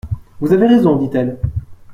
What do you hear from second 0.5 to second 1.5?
avez raison, dit-elle.